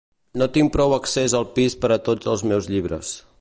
No 0.41 0.45
tinc 0.55 0.71
prou 0.77 0.95
accés 0.97 1.35
al 1.41 1.45
pis 1.59 1.77
per 1.85 1.93
a 1.97 1.99
tots 2.09 2.33
els 2.33 2.45
meus 2.53 2.71
llibres. 2.75 3.13